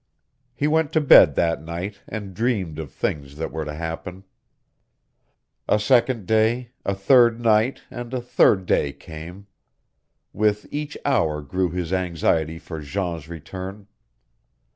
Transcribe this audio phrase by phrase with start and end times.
[0.55, 4.23] He went to bed that night, and dreamed of things that were to happen.
[5.69, 9.45] A second day, a third night, and a third day came.
[10.33, 13.85] With each hour grew his anxiety for Jean's return.